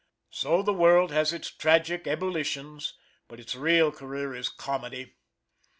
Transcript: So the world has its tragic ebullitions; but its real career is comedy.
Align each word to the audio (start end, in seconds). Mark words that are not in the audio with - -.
So 0.31 0.63
the 0.63 0.73
world 0.73 1.11
has 1.11 1.31
its 1.31 1.51
tragic 1.51 2.07
ebullitions; 2.07 2.95
but 3.27 3.39
its 3.39 3.53
real 3.53 3.91
career 3.91 4.33
is 4.33 4.49
comedy. 4.49 5.13